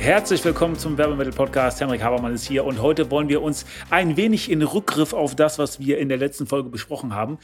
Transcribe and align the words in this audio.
Herzlich 0.00 0.42
willkommen 0.44 0.78
zum 0.78 0.96
Werbemittel-Podcast. 0.96 1.80
Henrik 1.80 2.02
Habermann 2.02 2.32
ist 2.32 2.46
hier 2.46 2.64
und 2.64 2.80
heute 2.80 3.10
wollen 3.10 3.28
wir 3.28 3.42
uns 3.42 3.66
ein 3.90 4.16
wenig 4.16 4.48
in 4.48 4.62
Rückgriff 4.62 5.12
auf 5.12 5.34
das, 5.34 5.58
was 5.58 5.80
wir 5.80 5.98
in 5.98 6.08
der 6.08 6.16
letzten 6.16 6.46
Folge 6.46 6.70
besprochen 6.70 7.14
haben, 7.14 7.38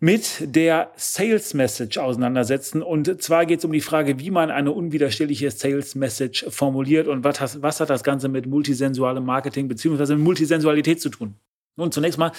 mit 0.00 0.54
der 0.54 0.90
Sales 0.96 1.54
Message 1.54 1.96
auseinandersetzen. 1.96 2.82
Und 2.82 3.22
zwar 3.22 3.46
geht 3.46 3.60
es 3.60 3.64
um 3.64 3.72
die 3.72 3.80
Frage, 3.80 4.18
wie 4.18 4.30
man 4.30 4.50
eine 4.50 4.72
unwiderstehliche 4.72 5.50
Sales 5.52 5.94
Message 5.94 6.44
formuliert 6.50 7.06
und 7.06 7.22
was, 7.24 7.40
has, 7.40 7.62
was 7.62 7.80
hat 7.80 7.90
das 7.90 8.02
Ganze 8.02 8.28
mit 8.28 8.46
multisensualem 8.46 9.24
Marketing 9.24 9.68
bzw. 9.68 10.16
mit 10.16 10.24
Multisensualität 10.24 11.00
zu 11.00 11.08
tun. 11.08 11.36
Nun, 11.76 11.92
zunächst 11.92 12.18
mal 12.18 12.32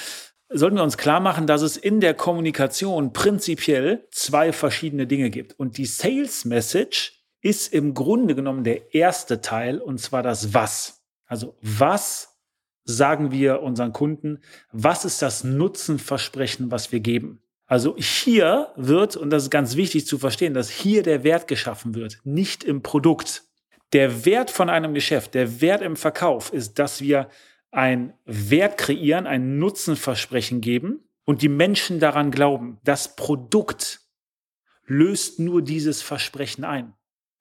sollten 0.49 0.75
wir 0.75 0.83
uns 0.83 0.97
klar 0.97 1.21
machen, 1.21 1.47
dass 1.47 1.61
es 1.61 1.77
in 1.77 2.01
der 2.01 2.13
Kommunikation 2.13 3.13
prinzipiell 3.13 4.05
zwei 4.11 4.51
verschiedene 4.51 5.07
Dinge 5.07 5.29
gibt. 5.29 5.57
Und 5.57 5.77
die 5.77 5.85
Sales 5.85 6.43
Message 6.43 7.18
ist 7.41 7.73
im 7.73 7.93
Grunde 7.93 8.35
genommen 8.35 8.63
der 8.63 8.93
erste 8.93 9.41
Teil, 9.41 9.79
und 9.79 9.99
zwar 9.99 10.23
das 10.23 10.53
Was. 10.53 11.01
Also 11.25 11.55
was 11.61 12.37
sagen 12.83 13.31
wir 13.31 13.61
unseren 13.61 13.93
Kunden? 13.93 14.39
Was 14.71 15.05
ist 15.05 15.21
das 15.21 15.43
Nutzenversprechen, 15.43 16.71
was 16.71 16.91
wir 16.91 16.99
geben? 16.99 17.41
Also 17.67 17.95
hier 17.97 18.73
wird, 18.75 19.15
und 19.15 19.29
das 19.29 19.43
ist 19.43 19.49
ganz 19.51 19.75
wichtig 19.75 20.07
zu 20.07 20.17
verstehen, 20.17 20.55
dass 20.55 20.71
hier 20.71 21.03
der 21.03 21.23
Wert 21.23 21.47
geschaffen 21.47 21.93
wird, 21.93 22.19
nicht 22.23 22.63
im 22.63 22.81
Produkt. 22.81 23.43
Der 23.93 24.25
Wert 24.25 24.49
von 24.49 24.69
einem 24.69 24.95
Geschäft, 24.95 25.35
der 25.35 25.61
Wert 25.61 25.83
im 25.83 25.95
Verkauf 25.95 26.51
ist, 26.51 26.79
dass 26.79 27.01
wir 27.01 27.29
ein 27.71 28.13
Wert 28.25 28.79
kreieren, 28.79 29.27
ein 29.27 29.59
Nutzenversprechen 29.59 30.61
geben 30.61 31.03
und 31.25 31.43
die 31.43 31.49
Menschen 31.49 31.99
daran 31.99 32.31
glauben. 32.31 32.79
Das 32.83 33.15
Produkt 33.15 34.01
löst 34.85 35.39
nur 35.39 35.61
dieses 35.61 36.01
Versprechen 36.01 36.63
ein. 36.63 36.95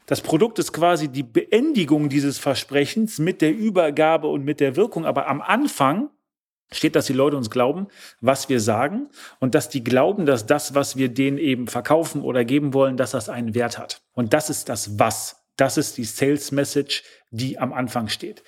Das 0.09 0.23
Produkt 0.23 0.59
ist 0.59 0.73
quasi 0.73 1.09
die 1.09 1.23
Beendigung 1.23 2.09
dieses 2.09 2.39
Versprechens 2.39 3.19
mit 3.19 3.43
der 3.43 3.55
Übergabe 3.55 4.29
und 4.29 4.43
mit 4.43 4.59
der 4.59 4.75
Wirkung. 4.75 5.05
Aber 5.05 5.29
am 5.29 5.43
Anfang 5.43 6.09
steht, 6.73 6.97
dass 6.97 7.07
die 7.07 7.13
Leute 7.13 7.37
uns 7.37 7.51
glauben, 7.51 7.89
was 8.23 8.49
wir 8.49 8.59
sagen 8.59 9.11
und 9.39 9.55
dass 9.55 9.69
die 9.69 9.85
glauben, 9.85 10.25
dass 10.25 10.47
das, 10.47 10.75
was 10.75 10.97
wir 10.97 11.11
denen 11.11 11.37
eben 11.37 11.67
verkaufen 11.67 12.23
oder 12.23 12.47
geben 12.47 12.73
wollen, 12.73 12.97
dass 12.97 13.11
das 13.11 13.29
einen 13.29 13.55
Wert 13.55 13.77
hat. 13.77 14.01
Und 14.15 14.33
das 14.33 14.49
ist 14.49 14.71
das 14.71 14.99
Was. 14.99 15.45
Das 15.57 15.77
ist 15.77 15.99
die 15.99 16.05
Sales 16.05 16.53
Message, 16.53 17.03
die 17.31 17.59
am 17.59 17.75
Anfang 17.75 18.09
steht. 18.09 18.43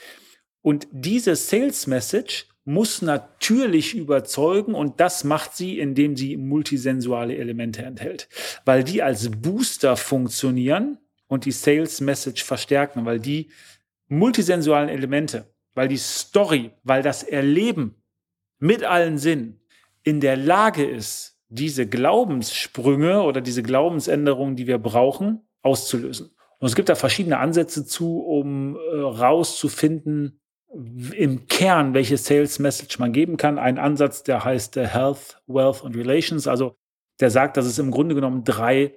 Und 0.63 0.89
diese 0.91 1.37
Sales 1.37 1.87
Message 1.87 2.47
muss 2.65 3.03
natürlich 3.03 3.95
überzeugen 3.95 4.75
und 4.75 4.99
das 4.99 5.25
macht 5.25 5.55
sie, 5.55 5.79
indem 5.79 6.17
sie 6.17 6.39
multisensuale 6.39 7.37
Elemente 7.37 7.83
enthält, 7.83 8.31
weil 8.65 8.83
die 8.83 9.03
als 9.03 9.31
Booster 9.31 9.99
funktionieren 9.99 10.97
und 11.31 11.45
die 11.45 11.53
Sales 11.53 12.01
Message 12.01 12.45
verstärken, 12.45 13.07
weil 13.07 13.21
die 13.21 13.51
multisensualen 14.09 14.89
Elemente, 14.89 15.55
weil 15.75 15.89
die 15.89 15.97
Story, 15.97 16.73
weil 16.83 17.03
das 17.03 17.23
Erleben 17.23 17.95
mit 18.59 18.85
allen 18.85 19.17
Sinnen 19.17 19.61
in 20.03 20.21
der 20.21 20.37
Lage 20.37 20.85
ist, 20.85 21.39
diese 21.49 21.87
Glaubenssprünge 21.87 23.23
oder 23.23 23.41
diese 23.41 23.63
Glaubensänderungen, 23.63 24.57
die 24.57 24.67
wir 24.67 24.79
brauchen, 24.79 25.49
auszulösen. 25.63 26.31
Und 26.59 26.67
es 26.67 26.75
gibt 26.75 26.89
da 26.89 26.95
verschiedene 26.95 27.39
Ansätze 27.39 27.87
zu, 27.87 28.21
um 28.21 28.77
äh, 28.77 28.97
rauszufinden, 29.01 30.41
im 31.17 31.49
Kern, 31.49 31.95
welche 31.95 32.17
Sales 32.17 32.61
Message 32.61 33.01
man 33.01 33.13
geben 33.13 33.37
kann. 33.37 33.59
Ein 33.59 33.79
Ansatz, 33.79 34.23
der 34.23 34.45
heißt 34.45 34.77
äh, 34.77 34.87
Health, 34.87 35.43
Wealth 35.49 35.83
und 35.83 35.97
Relations. 35.97 36.47
Also 36.47 36.77
der 37.19 37.31
sagt, 37.31 37.57
dass 37.57 37.67
es 37.67 37.79
im 37.79 37.91
Grunde 37.91 38.15
genommen 38.15 38.45
drei 38.45 38.97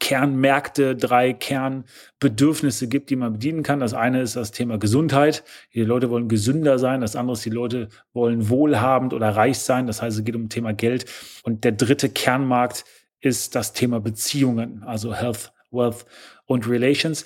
Kernmärkte, 0.00 0.96
drei 0.96 1.32
Kernbedürfnisse 1.32 2.88
gibt, 2.88 3.10
die 3.10 3.16
man 3.16 3.34
bedienen 3.34 3.62
kann. 3.62 3.80
Das 3.80 3.94
eine 3.94 4.20
ist 4.20 4.36
das 4.36 4.50
Thema 4.50 4.78
Gesundheit. 4.78 5.44
Die 5.72 5.82
Leute 5.82 6.10
wollen 6.10 6.28
gesünder 6.28 6.78
sein. 6.78 7.00
Das 7.00 7.16
andere 7.16 7.34
ist, 7.34 7.44
die 7.44 7.50
Leute 7.50 7.88
wollen 8.12 8.48
wohlhabend 8.48 9.14
oder 9.14 9.30
reich 9.30 9.58
sein. 9.58 9.86
Das 9.86 10.02
heißt, 10.02 10.18
es 10.18 10.24
geht 10.24 10.36
um 10.36 10.48
das 10.48 10.54
Thema 10.54 10.72
Geld. 10.72 11.06
Und 11.42 11.64
der 11.64 11.72
dritte 11.72 12.10
Kernmarkt 12.10 12.84
ist 13.20 13.54
das 13.54 13.72
Thema 13.72 14.00
Beziehungen, 14.00 14.82
also 14.82 15.14
Health, 15.14 15.52
Wealth 15.70 16.04
und 16.44 16.68
Relations. 16.68 17.24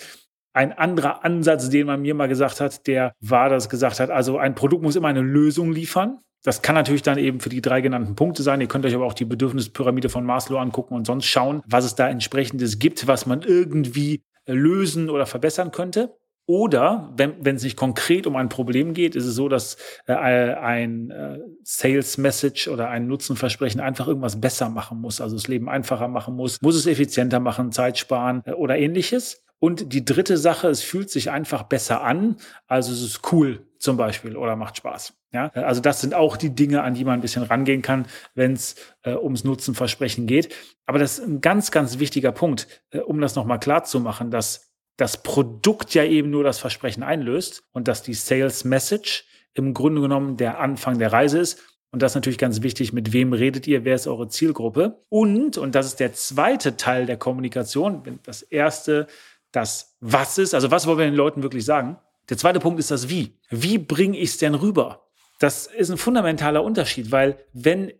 Ein 0.53 0.73
anderer 0.73 1.25
Ansatz, 1.25 1.69
den 1.71 1.87
man 1.87 2.03
mir 2.03 2.15
mal 2.15 2.29
gesagt 2.29 2.61
hat, 2.61 2.87
der 2.87 3.13
war, 3.21 3.49
dass 3.49 3.69
gesagt 3.69 4.01
hat, 4.01 4.11
also 4.11 4.39
ein 4.39 4.55
Produkt 4.55 4.83
muss 4.83 4.97
immer 4.97 5.09
eine 5.09 5.21
Lösung 5.21 5.73
liefern. 5.73 6.21
Das 6.45 6.63
kann 6.63 6.75
natürlich 6.75 7.03
dann 7.03 7.19
eben 7.19 7.41
für 7.41 7.49
die 7.49 7.61
drei 7.61 7.81
genannten 7.81 8.15
Punkte 8.15 8.43
sein. 8.43 8.61
Ihr 8.61 8.69
könnt 8.69 8.87
euch 8.87 8.95
aber 8.95 9.07
auch 9.07 9.15
die 9.15 9.25
Bedürfnispyramide 9.25 10.09
von 10.09 10.25
Maslow 10.25 10.59
angucken 10.59 10.95
und 10.95 11.07
sonst 11.07 11.27
schauen, 11.27 11.63
was 11.67 11.85
es 11.85 11.95
da 11.95 12.09
entsprechendes 12.09 12.79
gibt, 12.79 13.07
was 13.07 13.27
man 13.27 13.43
irgendwie 13.43 14.23
lösen 14.47 15.11
oder 15.11 15.27
verbessern 15.27 15.73
könnte. 15.73 16.17
Oder 16.47 17.13
wenn, 17.15 17.57
es 17.57 17.63
nicht 17.63 17.77
konkret 17.77 18.27
um 18.27 18.35
ein 18.35 18.49
Problem 18.49 18.95
geht, 18.95 19.15
ist 19.17 19.27
es 19.27 19.35
so, 19.35 19.51
dass 19.51 19.77
äh, 20.07 20.15
ein 20.15 21.11
äh, 21.11 21.41
Sales 21.63 22.17
Message 22.17 22.69
oder 22.69 22.89
ein 22.89 23.07
Nutzenversprechen 23.07 23.83
einfach 23.83 24.09
irgendwas 24.09 24.41
besser 24.41 24.71
machen 24.71 24.99
muss, 24.99 25.21
also 25.21 25.37
das 25.37 25.47
Leben 25.47 25.69
einfacher 25.69 26.09
machen 26.09 26.37
muss, 26.37 26.63
muss 26.63 26.75
es 26.75 26.87
effizienter 26.87 27.39
machen, 27.39 27.71
Zeit 27.71 27.99
sparen 27.99 28.41
äh, 28.47 28.53
oder 28.53 28.79
ähnliches. 28.79 29.45
Und 29.59 29.93
die 29.93 30.07
dritte 30.07 30.39
Sache, 30.39 30.69
es 30.69 30.83
fühlt 30.83 31.11
sich 31.11 31.31
einfach 31.31 31.65
besser 31.65 32.03
an. 32.03 32.37
Also 32.67 32.93
es 32.93 33.03
ist 33.03 33.31
cool 33.33 33.68
zum 33.79 33.97
Beispiel 33.97 34.37
oder 34.37 34.57
macht 34.57 34.77
Spaß. 34.77 35.15
Ja, 35.33 35.49
also 35.49 35.81
das 35.81 36.01
sind 36.01 36.15
auch 36.15 36.37
die 36.37 36.55
Dinge, 36.55 36.83
an 36.83 36.95
die 36.95 37.05
man 37.05 37.15
ein 37.15 37.21
bisschen 37.21 37.43
rangehen 37.43 37.83
kann, 37.83 38.07
wenn 38.35 38.55
es 38.55 38.77
äh, 39.03 39.15
ums 39.15 39.45
Nutzenversprechen 39.45 40.27
geht. 40.27 40.55
Aber 40.87 40.99
das 40.99 41.19
ist 41.19 41.25
ein 41.25 41.41
ganz, 41.41 41.71
ganz 41.71 41.99
wichtiger 41.99 42.33
Punkt, 42.33 42.67
äh, 42.91 42.99
um 42.99 43.21
das 43.21 43.35
nochmal 43.35 43.61
klar 43.61 43.85
zu 43.85 44.01
machen, 44.01 44.31
dass 44.31 44.73
das 44.97 45.23
Produkt 45.23 45.95
ja 45.95 46.05
eben 46.05 46.31
nur 46.31 46.45
das 46.45 46.59
Versprechen 46.59 47.03
einlöst 47.03 47.63
und 47.73 47.89
dass 47.89 48.03
die 48.03 48.15
Sales 48.15 48.65
Message 48.65 49.27
im 49.55 49.75
Grunde 49.75 50.01
genommen 50.01 50.37
der 50.37 50.59
Anfang 50.59 50.99
der 50.99 51.13
Reise 51.13 51.39
ist. 51.39 51.63
Und 51.91 52.03
das 52.03 52.13
ist 52.13 52.17
natürlich 52.17 52.39
ganz 52.39 52.63
wichtig, 52.63 52.93
mit 52.93 53.13
wem 53.13 53.33
redet 53.33 53.67
ihr, 53.67 53.85
wer 53.85 53.95
ist 53.95 54.07
eure 54.07 54.29
Zielgruppe. 54.29 55.05
Und, 55.09 55.57
und 55.57 55.75
das 55.75 55.87
ist 55.87 56.01
der 56.01 56.13
zweite 56.13 56.77
Teil 56.77 57.07
der 57.07 57.17
Kommunikation, 57.17 58.03
das 58.25 58.43
erste 58.43 59.07
das 59.53 59.97
Was 60.01 60.39
ist, 60.39 60.55
also 60.55 60.71
was 60.71 60.87
wollen 60.87 60.99
wir 60.99 61.07
den 61.07 61.15
Leuten 61.15 61.43
wirklich 61.43 61.65
sagen. 61.65 61.99
Der 62.29 62.37
zweite 62.37 62.61
Punkt 62.61 62.79
ist 62.79 62.91
das 62.91 63.09
Wie. 63.09 63.39
Wie 63.51 63.79
bringe 63.79 64.19
ich 64.19 64.31
es 64.31 64.39
denn 64.39 64.55
rüber? 64.55 65.09
Das 65.39 65.67
ist 65.67 65.91
ein 65.91 65.99
fundamentaler 65.99 66.63
Unterschied, 66.63 67.11
weil 67.11 67.39
wenn 67.53 67.93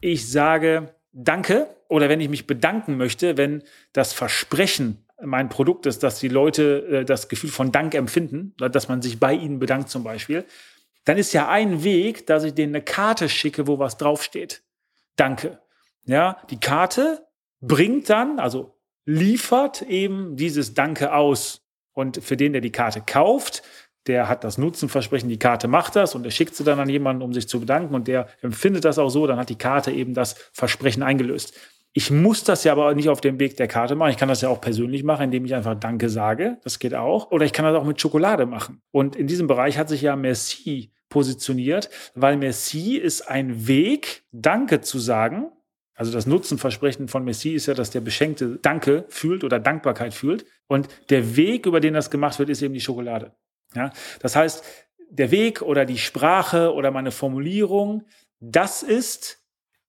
ich 0.00 0.30
sage 0.30 0.94
Danke 1.12 1.68
oder 1.88 2.08
wenn 2.08 2.20
ich 2.20 2.28
mich 2.28 2.46
bedanken 2.46 2.96
möchte, 2.96 3.36
wenn 3.36 3.62
das 3.92 4.12
Versprechen 4.12 5.06
mein 5.22 5.48
Produkt 5.48 5.86
ist, 5.86 6.02
dass 6.02 6.18
die 6.18 6.28
Leute 6.28 6.86
äh, 6.90 7.04
das 7.04 7.28
Gefühl 7.28 7.50
von 7.50 7.72
Dank 7.72 7.94
empfinden, 7.94 8.54
dass 8.58 8.88
man 8.88 9.00
sich 9.00 9.20
bei 9.20 9.32
ihnen 9.32 9.58
bedankt 9.58 9.88
zum 9.88 10.04
Beispiel, 10.04 10.44
dann 11.04 11.18
ist 11.18 11.32
ja 11.32 11.48
ein 11.48 11.84
Weg, 11.84 12.26
dass 12.26 12.44
ich 12.44 12.54
denen 12.54 12.74
eine 12.74 12.84
Karte 12.84 13.28
schicke, 13.28 13.66
wo 13.66 13.78
was 13.78 13.96
draufsteht. 13.96 14.62
Danke. 15.16 15.60
Ja, 16.04 16.38
die 16.50 16.60
Karte 16.60 17.26
bringt 17.60 18.10
dann, 18.10 18.38
also 18.38 18.78
liefert 19.06 19.82
eben 19.82 20.36
dieses 20.36 20.74
Danke 20.74 21.14
aus. 21.14 21.63
Und 21.94 22.22
für 22.22 22.36
den, 22.36 22.52
der 22.52 22.60
die 22.60 22.72
Karte 22.72 23.00
kauft, 23.00 23.62
der 24.06 24.28
hat 24.28 24.44
das 24.44 24.58
Nutzenversprechen, 24.58 25.28
die 25.28 25.38
Karte 25.38 25.66
macht 25.68 25.96
das 25.96 26.14
und 26.14 26.24
er 26.24 26.30
schickt 26.30 26.54
sie 26.54 26.64
dann 26.64 26.78
an 26.78 26.88
jemanden, 26.88 27.22
um 27.22 27.32
sich 27.32 27.48
zu 27.48 27.60
bedanken 27.60 27.94
und 27.94 28.06
der 28.06 28.28
empfindet 28.42 28.84
das 28.84 28.98
auch 28.98 29.08
so, 29.08 29.26
dann 29.26 29.38
hat 29.38 29.48
die 29.48 29.56
Karte 29.56 29.92
eben 29.92 30.12
das 30.12 30.34
Versprechen 30.52 31.02
eingelöst. 31.02 31.54
Ich 31.96 32.10
muss 32.10 32.42
das 32.42 32.64
ja 32.64 32.72
aber 32.72 32.92
nicht 32.94 33.08
auf 33.08 33.20
dem 33.20 33.38
Weg 33.38 33.56
der 33.56 33.68
Karte 33.68 33.94
machen. 33.94 34.10
Ich 34.10 34.16
kann 34.16 34.28
das 34.28 34.40
ja 34.40 34.48
auch 34.48 34.60
persönlich 34.60 35.04
machen, 35.04 35.26
indem 35.26 35.44
ich 35.44 35.54
einfach 35.54 35.76
Danke 35.76 36.08
sage. 36.08 36.58
Das 36.64 36.80
geht 36.80 36.92
auch. 36.92 37.30
Oder 37.30 37.46
ich 37.46 37.52
kann 37.52 37.64
das 37.64 37.76
auch 37.76 37.84
mit 37.84 38.00
Schokolade 38.00 38.46
machen. 38.46 38.82
Und 38.90 39.14
in 39.14 39.28
diesem 39.28 39.46
Bereich 39.46 39.78
hat 39.78 39.88
sich 39.88 40.02
ja 40.02 40.16
Merci 40.16 40.90
positioniert, 41.08 41.90
weil 42.16 42.36
Merci 42.36 42.96
ist 42.96 43.30
ein 43.30 43.68
Weg, 43.68 44.24
Danke 44.32 44.80
zu 44.80 44.98
sagen, 44.98 45.52
also 45.94 46.12
das 46.12 46.26
Nutzenversprechen 46.26 47.08
von 47.08 47.24
Messi 47.24 47.50
ist 47.50 47.66
ja, 47.66 47.74
dass 47.74 47.90
der 47.90 48.00
Beschenkte 48.00 48.58
Danke 48.60 49.04
fühlt 49.08 49.44
oder 49.44 49.60
Dankbarkeit 49.60 50.12
fühlt. 50.12 50.44
Und 50.66 50.88
der 51.10 51.36
Weg, 51.36 51.66
über 51.66 51.80
den 51.80 51.94
das 51.94 52.10
gemacht 52.10 52.38
wird, 52.38 52.50
ist 52.50 52.62
eben 52.62 52.74
die 52.74 52.80
Schokolade. 52.80 53.32
Ja? 53.74 53.92
Das 54.20 54.34
heißt, 54.34 54.64
der 55.08 55.30
Weg 55.30 55.62
oder 55.62 55.84
die 55.84 55.98
Sprache 55.98 56.72
oder 56.72 56.90
meine 56.90 57.12
Formulierung, 57.12 58.04
das 58.40 58.82
ist 58.82 59.40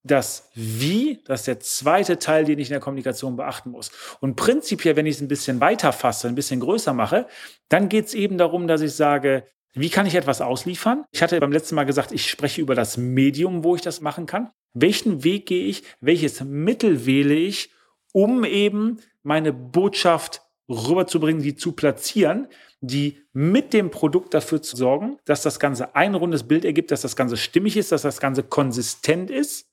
das 0.04 0.52
Wie, 0.54 1.24
das 1.26 1.42
ist 1.42 1.48
der 1.48 1.60
zweite 1.60 2.20
Teil, 2.20 2.46
den 2.46 2.60
ich 2.60 2.68
in 2.68 2.74
der 2.74 2.80
Kommunikation 2.80 3.36
beachten 3.36 3.72
muss. 3.72 3.92
Und 4.20 4.36
prinzipiell, 4.36 4.96
wenn 4.96 5.08
ich 5.08 5.16
es 5.16 5.22
ein 5.22 5.28
bisschen 5.28 5.60
weiter 5.60 5.92
fasse, 5.92 6.28
ein 6.28 6.36
bisschen 6.36 6.60
größer 6.60 6.94
mache, 6.94 7.26
dann 7.70 7.90
geht 7.90 8.06
es 8.06 8.14
eben 8.14 8.38
darum, 8.38 8.68
dass 8.68 8.82
ich 8.82 8.94
sage, 8.94 9.48
Wie 9.78 9.90
kann 9.90 10.06
ich 10.06 10.16
etwas 10.16 10.40
ausliefern? 10.40 11.04
Ich 11.12 11.22
hatte 11.22 11.38
beim 11.40 11.52
letzten 11.52 11.76
Mal 11.76 11.84
gesagt, 11.84 12.14
ich 12.14 12.30
spreche 12.30 12.62
über 12.62 12.76
das 12.76 12.96
Medium, 12.96 13.66
wo 13.66 13.76
ich 13.76 13.82
das 13.82 14.00
machen 14.00 14.26
kann. 14.26 14.50
Welchen 14.74 15.26
Weg 15.26 15.48
gehe 15.48 15.66
ich? 15.66 15.84
Welches 16.00 16.42
Mittel 16.42 17.06
wähle 17.06 17.36
ich, 17.36 17.72
um 18.14 18.46
eben 18.46 19.00
meine 19.22 19.52
Botschaft 19.52 20.42
rüberzubringen, 20.70 21.44
die 21.44 21.56
zu 21.56 21.74
platzieren, 21.74 22.48
die 22.80 23.22
mit 23.34 23.74
dem 23.74 23.92
Produkt 23.92 24.34
dafür 24.34 24.62
zu 24.62 24.78
sorgen, 24.78 25.18
dass 25.26 25.42
das 25.42 25.60
Ganze 25.60 25.94
ein 25.94 26.16
rundes 26.16 26.44
Bild 26.44 26.64
ergibt, 26.64 26.92
dass 26.92 27.02
das 27.02 27.18
Ganze 27.18 27.36
stimmig 27.36 27.76
ist, 27.76 27.92
dass 27.92 28.04
das 28.04 28.22
Ganze 28.22 28.44
konsistent 28.44 29.30
ist, 29.30 29.70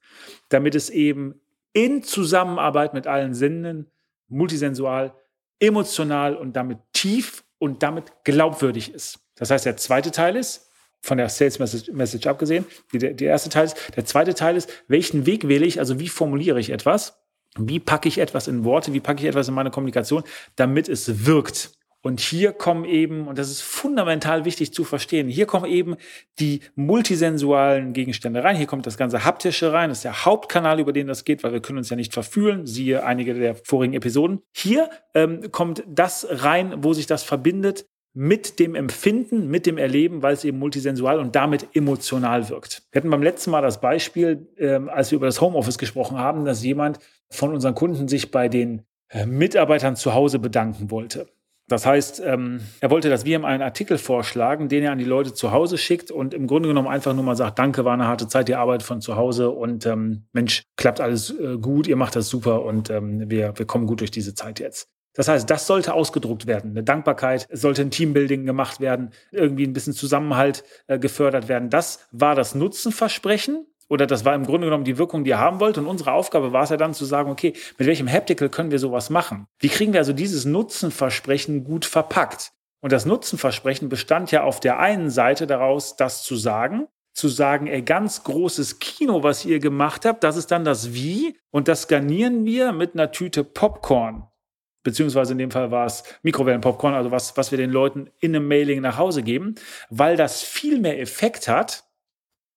damit 0.48 0.74
es 0.74 0.90
eben 0.90 1.40
in 1.72 2.02
Zusammenarbeit 2.02 2.92
mit 2.92 3.06
allen 3.06 3.34
Sinnen, 3.34 3.86
multisensual, 4.28 5.14
emotional 5.60 6.34
und 6.34 6.54
damit 6.54 6.78
tief 6.92 7.44
und 7.62 7.84
damit 7.84 8.24
glaubwürdig 8.24 8.92
ist. 8.92 9.20
Das 9.36 9.50
heißt, 9.52 9.66
der 9.66 9.76
zweite 9.76 10.10
Teil 10.10 10.34
ist, 10.34 10.68
von 11.00 11.16
der 11.16 11.28
Sales 11.28 11.60
Message, 11.60 11.92
Message 11.92 12.26
abgesehen, 12.26 12.64
die, 12.92 12.98
der 12.98 13.20
erste 13.20 13.50
Teil 13.50 13.66
ist, 13.66 13.76
der 13.94 14.04
zweite 14.04 14.34
Teil 14.34 14.56
ist, 14.56 14.68
welchen 14.88 15.26
Weg 15.26 15.46
wähle 15.46 15.64
ich, 15.64 15.78
also 15.78 16.00
wie 16.00 16.08
formuliere 16.08 16.58
ich 16.58 16.70
etwas, 16.70 17.22
wie 17.56 17.78
packe 17.78 18.08
ich 18.08 18.18
etwas 18.18 18.48
in 18.48 18.64
Worte, 18.64 18.92
wie 18.92 19.00
packe 19.00 19.22
ich 19.22 19.28
etwas 19.28 19.46
in 19.46 19.54
meine 19.54 19.70
Kommunikation, 19.70 20.24
damit 20.56 20.88
es 20.88 21.24
wirkt. 21.24 21.70
Und 22.02 22.20
hier 22.20 22.52
kommen 22.52 22.84
eben, 22.84 23.28
und 23.28 23.38
das 23.38 23.48
ist 23.48 23.62
fundamental 23.62 24.44
wichtig 24.44 24.74
zu 24.74 24.82
verstehen, 24.82 25.28
hier 25.28 25.46
kommen 25.46 25.66
eben 25.66 25.96
die 26.40 26.60
multisensualen 26.74 27.92
Gegenstände 27.92 28.42
rein. 28.42 28.56
Hier 28.56 28.66
kommt 28.66 28.86
das 28.86 28.96
ganze 28.96 29.24
Haptische 29.24 29.72
rein. 29.72 29.88
Das 29.88 29.98
ist 29.98 30.04
der 30.04 30.24
Hauptkanal, 30.24 30.80
über 30.80 30.92
den 30.92 31.06
das 31.06 31.24
geht, 31.24 31.44
weil 31.44 31.52
wir 31.52 31.62
können 31.62 31.78
uns 31.78 31.90
ja 31.90 31.96
nicht 31.96 32.12
verfühlen. 32.12 32.66
Siehe 32.66 33.04
einige 33.04 33.34
der 33.34 33.54
vorigen 33.54 33.94
Episoden. 33.94 34.42
Hier 34.52 34.90
ähm, 35.14 35.52
kommt 35.52 35.84
das 35.86 36.26
rein, 36.28 36.74
wo 36.78 36.92
sich 36.92 37.06
das 37.06 37.22
verbindet 37.22 37.86
mit 38.14 38.58
dem 38.58 38.74
Empfinden, 38.74 39.48
mit 39.48 39.64
dem 39.64 39.78
Erleben, 39.78 40.22
weil 40.22 40.34
es 40.34 40.44
eben 40.44 40.58
multisensual 40.58 41.18
und 41.18 41.34
damit 41.34 41.68
emotional 41.74 42.48
wirkt. 42.48 42.82
Wir 42.90 43.00
hatten 43.00 43.10
beim 43.10 43.22
letzten 43.22 43.50
Mal 43.50 43.62
das 43.62 43.80
Beispiel, 43.80 44.48
ähm, 44.58 44.88
als 44.88 45.12
wir 45.12 45.16
über 45.16 45.26
das 45.26 45.40
Homeoffice 45.40 45.78
gesprochen 45.78 46.18
haben, 46.18 46.44
dass 46.44 46.62
jemand 46.62 46.98
von 47.30 47.54
unseren 47.54 47.74
Kunden 47.74 48.08
sich 48.08 48.30
bei 48.30 48.48
den 48.48 48.82
äh, 49.08 49.24
Mitarbeitern 49.24 49.96
zu 49.96 50.12
Hause 50.14 50.38
bedanken 50.38 50.90
wollte. 50.90 51.26
Das 51.72 51.86
heißt, 51.86 52.20
ähm, 52.26 52.60
er 52.80 52.90
wollte, 52.90 53.08
dass 53.08 53.24
wir 53.24 53.34
ihm 53.34 53.46
einen 53.46 53.62
Artikel 53.62 53.96
vorschlagen, 53.96 54.68
den 54.68 54.82
er 54.82 54.92
an 54.92 54.98
die 54.98 55.06
Leute 55.06 55.32
zu 55.32 55.52
Hause 55.52 55.78
schickt 55.78 56.10
und 56.10 56.34
im 56.34 56.46
Grunde 56.46 56.68
genommen 56.68 56.86
einfach 56.86 57.14
nur 57.14 57.24
mal 57.24 57.34
sagt, 57.34 57.58
danke, 57.58 57.86
war 57.86 57.94
eine 57.94 58.06
harte 58.06 58.28
Zeit, 58.28 58.50
ihr 58.50 58.58
arbeitet 58.58 58.86
von 58.86 59.00
zu 59.00 59.16
Hause 59.16 59.48
und 59.48 59.86
ähm, 59.86 60.26
Mensch, 60.34 60.64
klappt 60.76 61.00
alles 61.00 61.30
äh, 61.30 61.56
gut, 61.56 61.86
ihr 61.86 61.96
macht 61.96 62.14
das 62.14 62.28
super 62.28 62.62
und 62.62 62.90
ähm, 62.90 63.30
wir, 63.30 63.54
wir 63.56 63.64
kommen 63.64 63.86
gut 63.86 64.00
durch 64.00 64.10
diese 64.10 64.34
Zeit 64.34 64.60
jetzt. 64.60 64.90
Das 65.14 65.28
heißt, 65.28 65.48
das 65.48 65.66
sollte 65.66 65.94
ausgedruckt 65.94 66.46
werden. 66.46 66.72
Eine 66.72 66.82
Dankbarkeit, 66.82 67.46
es 67.48 67.62
sollte 67.62 67.80
ein 67.80 67.90
Teambuilding 67.90 68.44
gemacht 68.44 68.80
werden, 68.80 69.10
irgendwie 69.30 69.64
ein 69.64 69.72
bisschen 69.72 69.94
Zusammenhalt 69.94 70.64
äh, 70.88 70.98
gefördert 70.98 71.48
werden. 71.48 71.70
Das 71.70 72.06
war 72.12 72.34
das 72.34 72.54
Nutzenversprechen 72.54 73.66
oder 73.92 74.06
das 74.06 74.24
war 74.24 74.34
im 74.34 74.46
Grunde 74.46 74.68
genommen 74.68 74.84
die 74.84 74.96
Wirkung, 74.96 75.22
die 75.22 75.32
er 75.32 75.38
haben 75.38 75.60
wollte. 75.60 75.80
Und 75.80 75.86
unsere 75.86 76.12
Aufgabe 76.12 76.54
war 76.54 76.62
es 76.62 76.70
ja 76.70 76.78
dann 76.78 76.94
zu 76.94 77.04
sagen, 77.04 77.30
okay, 77.30 77.52
mit 77.76 77.86
welchem 77.86 78.10
Haptical 78.10 78.48
können 78.48 78.70
wir 78.70 78.78
sowas 78.78 79.10
machen? 79.10 79.48
Wie 79.58 79.68
kriegen 79.68 79.92
wir 79.92 80.00
also 80.00 80.14
dieses 80.14 80.46
Nutzenversprechen 80.46 81.62
gut 81.62 81.84
verpackt? 81.84 82.52
Und 82.80 82.90
das 82.90 83.04
Nutzenversprechen 83.04 83.90
bestand 83.90 84.30
ja 84.30 84.44
auf 84.44 84.60
der 84.60 84.78
einen 84.78 85.10
Seite 85.10 85.46
daraus, 85.46 85.96
das 85.96 86.22
zu 86.22 86.36
sagen, 86.36 86.88
zu 87.12 87.28
sagen, 87.28 87.66
ey, 87.66 87.82
ganz 87.82 88.24
großes 88.24 88.78
Kino, 88.78 89.24
was 89.24 89.44
ihr 89.44 89.58
gemacht 89.58 90.06
habt, 90.06 90.24
das 90.24 90.38
ist 90.38 90.50
dann 90.50 90.64
das 90.64 90.94
Wie 90.94 91.36
und 91.50 91.68
das 91.68 91.86
garnieren 91.86 92.46
wir 92.46 92.72
mit 92.72 92.94
einer 92.94 93.12
Tüte 93.12 93.44
Popcorn. 93.44 94.26
Beziehungsweise 94.84 95.32
in 95.32 95.38
dem 95.38 95.50
Fall 95.50 95.70
war 95.70 95.84
es 95.84 96.02
Mikrowellenpopcorn, 96.22 96.94
also 96.94 97.10
was, 97.10 97.36
was 97.36 97.50
wir 97.50 97.58
den 97.58 97.70
Leuten 97.70 98.08
in 98.20 98.34
einem 98.34 98.48
Mailing 98.48 98.80
nach 98.80 98.96
Hause 98.96 99.22
geben, 99.22 99.56
weil 99.90 100.16
das 100.16 100.40
viel 100.40 100.80
mehr 100.80 100.98
Effekt 100.98 101.46
hat, 101.46 101.84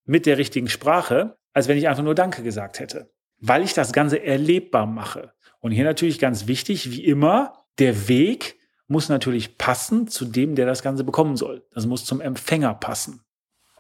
mit 0.06 0.26
der 0.26 0.38
richtigen 0.38 0.70
Sprache, 0.70 1.38
als 1.54 1.68
wenn 1.68 1.78
ich 1.78 1.88
einfach 1.88 2.04
nur 2.04 2.16
Danke 2.16 2.44
gesagt 2.44 2.80
hätte. 2.80 3.12
Weil 3.40 3.64
ich 3.64 3.74
das 3.74 3.94
Ganze 3.94 4.24
erlebbar 4.24 4.86
mache. 4.86 5.34
Und 5.60 5.72
hier 5.72 5.84
natürlich 5.84 6.20
ganz 6.20 6.48
wichtig, 6.48 6.92
wie 6.92 7.04
immer, 7.04 7.66
der 7.80 8.08
Weg 8.08 8.60
muss 8.88 9.10
natürlich 9.10 9.58
passen 9.58 10.08
zu 10.08 10.26
dem, 10.26 10.56
der 10.56 10.66
das 10.66 10.84
Ganze 10.84 11.04
bekommen 11.04 11.38
soll. 11.38 11.66
Das 11.72 11.86
muss 11.86 12.06
zum 12.06 12.22
Empfänger 12.22 12.74
passen. 12.76 13.22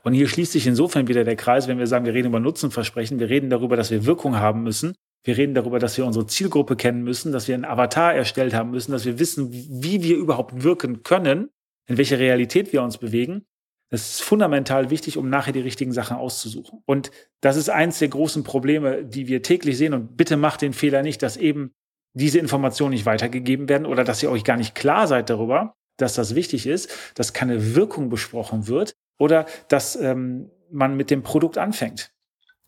Und 0.03 0.13
hier 0.13 0.27
schließt 0.27 0.51
sich 0.51 0.67
insofern 0.67 1.07
wieder 1.07 1.23
der 1.23 1.35
Kreis, 1.35 1.67
wenn 1.67 1.79
wir 1.79 1.87
sagen, 1.87 2.05
wir 2.05 2.13
reden 2.13 2.27
über 2.27 2.39
Nutzenversprechen, 2.39 3.19
wir 3.19 3.29
reden 3.29 3.49
darüber, 3.49 3.75
dass 3.75 3.91
wir 3.91 4.05
Wirkung 4.05 4.37
haben 4.37 4.63
müssen. 4.63 4.93
Wir 5.23 5.37
reden 5.37 5.55
darüber, 5.55 5.79
dass 5.79 5.97
wir 5.97 6.05
unsere 6.05 6.27
Zielgruppe 6.27 6.75
kennen 6.75 7.03
müssen, 7.03 7.31
dass 7.31 7.47
wir 7.47 7.55
einen 7.55 7.65
Avatar 7.65 8.13
erstellt 8.13 8.53
haben 8.53 8.69
müssen, 8.69 8.91
dass 8.91 9.05
wir 9.05 9.17
wissen, 9.17 9.51
wie 9.51 10.03
wir 10.03 10.17
überhaupt 10.17 10.61
wirken 10.61 11.01
können, 11.01 11.49
in 11.87 11.97
welche 11.97 12.19
Realität 12.19 12.71
wir 12.71 12.83
uns 12.83 12.99
bewegen. 12.99 13.47
Das 13.89 14.09
ist 14.09 14.21
fundamental 14.21 14.89
wichtig, 14.89 15.17
um 15.17 15.29
nachher 15.29 15.53
die 15.53 15.61
richtigen 15.61 15.91
Sachen 15.91 16.17
auszusuchen. 16.17 16.81
Und 16.85 17.11
das 17.41 17.55
ist 17.55 17.69
eins 17.69 17.99
der 17.99 18.07
großen 18.07 18.43
Probleme, 18.43 19.05
die 19.05 19.27
wir 19.27 19.43
täglich 19.43 19.77
sehen. 19.77 19.93
Und 19.93 20.17
bitte 20.17 20.37
macht 20.37 20.61
den 20.61 20.73
Fehler 20.73 21.03
nicht, 21.03 21.21
dass 21.21 21.37
eben 21.37 21.71
diese 22.13 22.39
Informationen 22.39 22.91
nicht 22.91 23.05
weitergegeben 23.05 23.69
werden 23.69 23.85
oder 23.85 24.03
dass 24.03 24.23
ihr 24.23 24.31
euch 24.31 24.43
gar 24.43 24.57
nicht 24.57 24.73
klar 24.73 25.07
seid 25.07 25.29
darüber, 25.29 25.75
dass 25.97 26.15
das 26.15 26.33
wichtig 26.33 26.65
ist, 26.65 26.89
dass 27.13 27.33
keine 27.33 27.75
Wirkung 27.75 28.09
besprochen 28.09 28.67
wird 28.67 28.95
oder 29.17 29.45
dass 29.67 29.95
ähm, 29.95 30.49
man 30.71 30.97
mit 30.97 31.11
dem 31.11 31.23
Produkt 31.23 31.57
anfängt. 31.57 32.11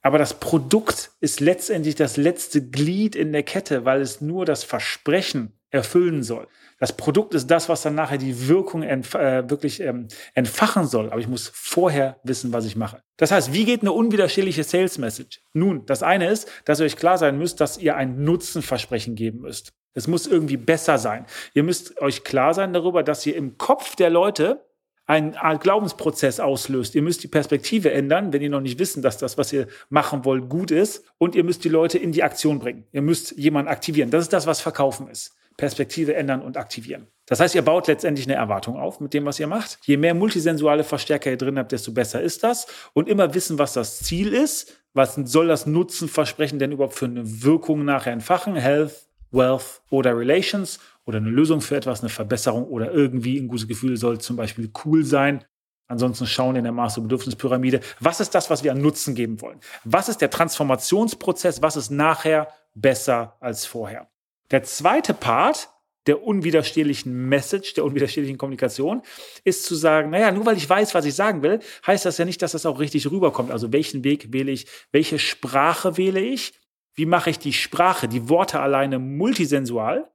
Aber 0.02 0.18
das 0.18 0.40
Produkt 0.40 1.12
ist 1.20 1.40
letztendlich 1.40 1.96
das 1.96 2.18
letzte 2.18 2.70
Glied 2.70 3.16
in 3.16 3.32
der 3.32 3.44
Kette, 3.44 3.84
weil 3.84 4.02
es 4.02 4.22
nur 4.22 4.46
das 4.46 4.64
Versprechen 4.64 5.57
erfüllen 5.70 6.24
soll. 6.24 6.48
Das 6.80 6.96
Produkt 6.96 7.34
ist 7.34 7.48
das, 7.48 7.70
was 7.70 7.82
dann 7.82 7.96
nachher 7.96 8.18
die 8.18 8.48
Wirkung 8.48 8.84
entf 8.84 9.16
äh, 9.16 9.50
wirklich 9.50 9.80
ähm, 9.82 10.08
entfachen 10.34 10.86
soll. 10.86 11.10
Aber 11.10 11.20
ich 11.20 11.28
muss 11.28 11.52
vorher 11.54 12.20
wissen, 12.24 12.54
was 12.54 12.66
ich 12.66 12.76
mache. 12.76 13.02
Das 13.18 13.32
heißt, 13.32 13.52
wie 13.52 13.66
geht 13.66 13.82
eine 13.82 13.92
unwiderstehliche 13.92 14.64
Sales 14.64 14.98
Message? 14.98 15.42
Nun, 15.54 15.86
das 15.86 16.04
eine 16.04 16.30
ist, 16.30 16.48
dass 16.66 16.80
ihr 16.80 16.86
euch 16.86 16.96
klar 16.96 17.18
sein 17.18 17.38
müsst, 17.38 17.60
dass 17.60 17.78
ihr 17.78 17.96
ein 17.96 18.24
Nutzenversprechen 18.24 19.16
geben 19.16 19.42
müsst. 19.42 19.74
Es 19.94 20.08
muss 20.08 20.28
irgendwie 20.28 20.58
besser 20.58 21.00
sein. 21.00 21.26
Ihr 21.56 21.64
müsst 21.64 22.00
euch 22.00 22.24
klar 22.24 22.54
sein 22.54 22.72
darüber, 22.72 23.02
dass 23.02 23.26
ihr 23.26 23.36
im 23.36 23.58
Kopf 23.58 23.96
der 23.96 24.12
Leute 24.12 24.64
einen 25.08 25.34
Glaubensprozess 25.60 26.40
auslöst. 26.40 26.94
Ihr 26.94 27.02
müsst 27.02 27.24
die 27.24 27.30
Perspektive 27.30 27.92
ändern, 27.92 28.34
wenn 28.34 28.42
ihr 28.42 28.50
noch 28.50 28.62
nicht 28.62 28.78
wissen, 28.78 29.02
dass 29.02 29.18
das, 29.18 29.38
was 29.38 29.54
ihr 29.54 29.68
machen 29.90 30.26
wollt, 30.26 30.50
gut 30.50 30.70
ist. 30.70 31.06
Und 31.18 31.34
ihr 31.34 31.46
müsst 31.46 31.64
die 31.64 31.70
Leute 31.70 31.98
in 31.98 32.12
die 32.12 32.24
Aktion 32.24 32.60
bringen. 32.60 32.86
Ihr 32.92 33.02
müsst 33.02 33.32
jemanden 33.38 33.72
aktivieren. 33.72 34.12
Das 34.12 34.24
ist 34.24 34.34
das, 34.34 34.46
was 34.46 34.60
Verkaufen 34.60 35.08
ist. 35.08 35.34
Perspektive 35.58 36.16
ändern 36.16 36.42
und 36.42 36.56
aktivieren. 36.56 37.08
Das 37.26 37.40
heißt, 37.40 37.56
ihr 37.56 37.62
baut 37.62 37.88
letztendlich 37.88 38.28
eine 38.28 38.36
Erwartung 38.36 38.78
auf 38.78 39.00
mit 39.00 39.14
dem, 39.14 39.26
was 39.26 39.40
ihr 39.40 39.48
macht. 39.48 39.80
Je 39.84 39.98
mehr 39.98 40.14
multisensuale 40.14 40.84
Verstärker 40.84 41.32
ihr 41.32 41.38
drin 41.38 41.58
habt, 41.60 41.72
desto 41.72 41.92
besser 41.92 42.22
ist 42.22 42.44
das. 42.44 42.68
Und 42.94 43.10
immer 43.10 43.34
wissen, 43.34 43.60
was 43.60 43.74
das 43.74 44.00
Ziel 44.00 44.34
ist. 44.34 44.78
Was 44.94 45.16
soll 45.16 45.48
das 45.48 45.66
Nutzenversprechen 45.66 46.58
denn 46.58 46.72
überhaupt 46.72 46.94
für 46.94 47.06
eine 47.06 47.44
Wirkung 47.44 47.84
nachher 47.84 48.14
entfachen? 48.14 48.56
Health, 48.56 49.08
Wealth 49.32 49.82
oder 49.90 50.18
Relations 50.18 50.80
oder 51.06 51.18
eine 51.18 51.30
Lösung 51.30 51.62
für 51.62 51.76
etwas, 51.76 52.02
eine 52.02 52.10
Verbesserung 52.10 52.66
oder 52.66 52.92
irgendwie 52.92 53.38
ein 53.40 53.48
gutes 53.48 53.68
Gefühl 53.68 53.98
soll 53.98 54.20
zum 54.20 54.36
Beispiel 54.38 54.72
cool 54.86 55.04
sein. 55.04 55.44
Ansonsten 55.88 56.28
schauen 56.28 56.56
in 56.56 56.64
der 56.64 56.74
Maß- 56.74 56.98
und 56.98 57.04
Bedürfnispyramide, 57.04 57.80
was 58.00 58.20
ist 58.20 58.36
das, 58.36 58.50
was 58.50 58.64
wir 58.64 58.74
an 58.74 58.82
Nutzen 58.82 59.16
geben 59.16 59.42
wollen? 59.42 59.60
Was 59.86 60.10
ist 60.10 60.22
der 60.22 60.30
Transformationsprozess? 60.30 61.62
Was 61.62 61.78
ist 61.78 61.92
nachher 61.92 62.50
besser 62.74 63.38
als 63.40 63.66
vorher? 63.66 64.08
Der 64.52 64.64
zweite 64.64 65.14
Part 65.14 65.70
der 66.08 66.24
unwiderstehlichen 66.24 67.28
Message, 67.28 67.74
der 67.74 67.84
unwiderstehlichen 67.84 68.38
Kommunikation, 68.38 69.02
ist 69.44 69.66
zu 69.66 69.76
sagen, 69.76 70.10
naja, 70.10 70.32
nur 70.32 70.46
weil 70.46 70.58
ich 70.58 70.70
weiß, 70.70 70.96
was 70.96 71.06
ich 71.06 71.14
sagen 71.14 71.44
will, 71.44 71.60
heißt 71.86 72.06
das 72.06 72.18
ja 72.18 72.26
nicht, 72.26 72.42
dass 72.42 72.54
das 72.54 72.66
auch 72.66 72.80
richtig 72.80 73.12
rüberkommt. 73.12 73.52
Also 73.52 73.74
welchen 73.74 74.04
Weg 74.04 74.32
wähle 74.32 74.52
ich, 74.52 74.68
welche 74.92 75.20
Sprache 75.20 75.98
wähle 75.98 76.22
ich, 76.22 76.54
wie 76.96 77.06
mache 77.06 77.30
ich 77.30 77.40
die 77.40 77.54
Sprache, 77.54 78.08
die 78.08 78.30
Worte 78.30 78.62
alleine 78.62 79.00
multisensual, 79.00 80.10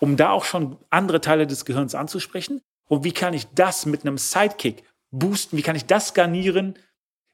um 0.00 0.16
da 0.16 0.30
auch 0.30 0.44
schon 0.44 0.78
andere 0.90 1.20
Teile 1.20 1.46
des 1.46 1.64
Gehirns 1.64 1.94
anzusprechen. 1.94 2.60
Und 2.88 3.04
wie 3.04 3.12
kann 3.12 3.34
ich 3.34 3.46
das 3.54 3.86
mit 3.86 4.02
einem 4.02 4.18
Sidekick 4.18 4.84
boosten, 5.10 5.56
wie 5.56 5.62
kann 5.62 5.76
ich 5.76 5.86
das 5.86 6.14
garnieren, 6.14 6.78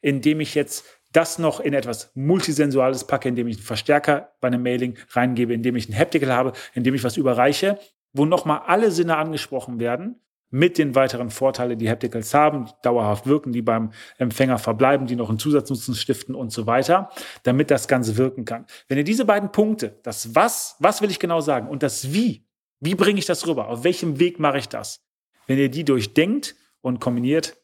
indem 0.01 0.41
ich 0.41 0.55
jetzt 0.55 0.85
das 1.13 1.39
noch 1.39 1.61
in 1.61 1.75
etwas 1.75 2.13
Multisensuales 2.15 3.07
packe, 3.07 3.29
indem 3.29 3.49
ich 3.49 3.57
einen 3.57 3.65
Verstärker 3.65 4.33
bei 4.41 4.49
einem 4.49 4.63
Mailing 4.63 4.97
reingebe, 5.11 5.53
indem 5.53 5.77
ich 5.77 5.89
ein 5.89 5.99
Haptical 5.99 6.33
habe, 6.33 6.53
indem 6.75 6.95
ich 6.95 7.05
was 7.05 7.17
überreiche, 7.17 7.79
wo 8.13 8.25
nochmal 8.25 8.63
alle 8.67 8.91
Sinne 8.91 9.17
angesprochen 9.17 9.81
werden, 9.81 10.21
mit 10.51 10.79
den 10.79 10.95
weiteren 10.95 11.31
Vorteilen, 11.31 11.79
die 11.79 11.89
Hapticals 11.89 12.35
haben, 12.35 12.67
die 12.67 12.73
dauerhaft 12.83 13.27
wirken, 13.27 13.53
die 13.53 13.63
beim 13.63 13.93
Empfänger 14.19 14.59
verbleiben, 14.59 15.07
die 15.07 15.17
noch 15.17 15.29
einen 15.29 15.39
Zusatznutzen 15.39 15.95
stiften 15.95 16.35
und 16.35 16.51
so 16.53 16.67
weiter, 16.67 17.11
damit 17.45 17.71
das 17.71 17.87
Ganze 17.87 18.17
wirken 18.17 18.45
kann. 18.45 18.67
Wenn 18.89 18.99
ihr 18.99 19.05
diese 19.05 19.25
beiden 19.25 19.53
Punkte, 19.53 20.01
das 20.03 20.35
Was, 20.35 20.77
was 20.81 21.03
will 21.03 21.11
ich 21.11 21.21
genau 21.21 21.41
sagen, 21.41 21.69
und 21.69 21.83
das 21.83 22.13
Wie, 22.13 22.47
wie 22.81 22.95
bringe 22.97 23.21
ich 23.21 23.27
das 23.27 23.47
rüber, 23.47 23.69
auf 23.69 23.85
welchem 23.85 24.19
Weg 24.19 24.41
mache 24.41 24.59
ich 24.59 24.69
das, 24.69 25.05
wenn 25.47 25.59
ihr 25.59 25.71
die 25.71 25.85
durchdenkt 25.85 26.57
und 26.81 27.01
kombiniert, 27.01 27.57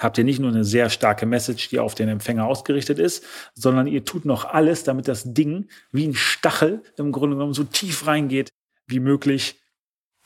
habt 0.00 0.18
ihr 0.18 0.24
nicht 0.24 0.40
nur 0.40 0.50
eine 0.50 0.64
sehr 0.64 0.90
starke 0.90 1.26
Message, 1.26 1.68
die 1.68 1.78
auf 1.78 1.94
den 1.94 2.08
Empfänger 2.08 2.46
ausgerichtet 2.46 2.98
ist, 2.98 3.24
sondern 3.54 3.86
ihr 3.86 4.04
tut 4.04 4.24
noch 4.24 4.44
alles, 4.46 4.82
damit 4.82 5.06
das 5.06 5.32
Ding 5.32 5.68
wie 5.92 6.08
ein 6.08 6.14
Stachel 6.14 6.82
im 6.96 7.12
Grunde 7.12 7.36
genommen 7.36 7.54
so 7.54 7.64
tief 7.64 8.06
reingeht 8.06 8.50
wie 8.86 9.00
möglich 9.00 9.60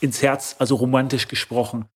ins 0.00 0.22
Herz, 0.22 0.56
also 0.58 0.76
romantisch 0.76 1.28
gesprochen. 1.28 1.86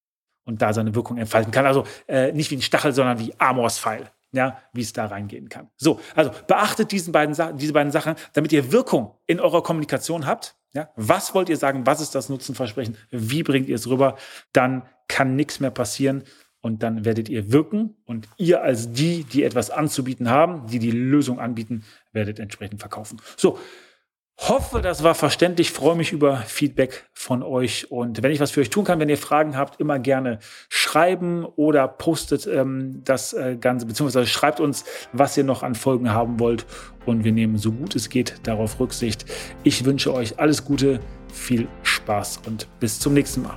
und 0.45 0.63
da 0.63 0.73
seine 0.73 0.95
Wirkung 0.95 1.19
entfalten 1.19 1.53
kann. 1.53 1.67
Also 1.67 1.85
äh, 2.07 2.33
nicht 2.33 2.51
wie 2.51 2.57
ein 2.57 2.63
Stachel, 2.63 2.93
sondern 2.95 3.19
wie 3.19 3.35
Amors 3.39 3.79
Pfeil. 3.79 4.11
Ja, 4.33 4.61
wie 4.75 4.83
es 4.83 4.93
da 4.93 5.07
reingehen 5.07 5.49
kann. 5.49 5.71
So, 5.77 6.01
also 6.15 6.31
beachtet 6.47 6.93
diesen 6.93 7.13
beiden, 7.13 7.35
diese 7.57 7.73
beiden 7.73 7.91
Sachen, 7.93 8.15
damit 8.35 8.53
ihr 8.53 8.73
Wirkung 8.73 9.15
in 9.27 9.41
eurer 9.41 9.63
Kommunikation 9.63 10.27
habt. 10.27 10.55
Ja, 10.75 10.91
was 10.97 11.35
wollt 11.35 11.49
ihr 11.49 11.57
sagen? 11.57 11.87
Was 11.87 12.03
ist 12.03 12.15
das 12.15 12.29
Nutzenversprechen? 12.29 12.99
Wie 13.11 13.43
bringt 13.43 13.69
ihr 13.69 13.77
es 13.77 13.89
rüber? 13.89 14.17
Dann 14.53 14.83
kann 15.09 15.35
nichts 15.35 15.61
mehr 15.61 15.71
passieren 15.71 16.25
und 16.69 16.83
dann 16.83 17.07
werdet 17.07 17.31
ihr 17.31 17.51
wirken 17.51 17.97
und 18.05 18.29
ihr 18.37 18.63
als 18.63 18.93
die, 18.93 19.25
die 19.25 19.43
etwas 19.43 19.71
anzubieten 19.71 20.29
haben, 20.29 20.67
die 20.67 20.79
die 20.79 20.91
Lösung 20.91 21.41
anbieten, 21.41 21.83
werdet 22.13 22.39
entsprechend 22.39 22.81
verkaufen. 22.81 23.17
So, 23.39 23.59
hoffe, 24.37 24.83
das 24.83 25.03
war 25.03 25.15
verständlich. 25.15 25.73
Freue 25.73 25.97
mich 25.97 26.13
über 26.13 26.37
Feedback 26.37 27.07
von 27.15 27.43
euch. 27.43 27.91
Und 27.91 28.23
wenn 28.23 28.31
ich 28.31 28.39
was 28.39 28.51
für 28.51 28.61
euch 28.61 28.69
tun 28.69 28.85
kann, 28.85 29.01
wenn 29.01 29.09
ihr 29.09 29.17
Fragen 29.17 29.57
habt, 29.57 29.81
immer 29.81 29.99
gerne 29.99 30.41
schreiben 30.69 31.47
oder 31.47 31.89
postet 31.89 32.47
ähm, 32.47 33.01
das 33.03 33.33
äh, 33.33 33.57
Ganze, 33.59 33.87
beziehungsweise 33.87 34.27
schreibt 34.27 34.61
uns, 34.61 34.85
was 35.15 35.39
ihr 35.39 35.45
noch 35.45 35.63
an 35.63 35.75
Folgen 35.75 36.13
haben 36.13 36.39
wollt. 36.39 36.67
Und 37.07 37.25
wir 37.25 37.33
nehmen 37.33 37.57
so 37.57 37.73
gut 37.73 37.97
es 37.97 38.11
geht 38.11 38.35
darauf 38.43 38.79
Rücksicht. 38.79 39.25
Ich 39.65 39.87
wünsche 39.87 40.13
euch 40.13 40.39
alles 40.39 40.67
Gute, 40.67 41.01
viel 41.33 41.67
Spaß 41.83 42.43
und 42.47 42.69
bis 42.79 43.01
zum 43.01 43.15
nächsten 43.15 43.43
Mal. 43.43 43.57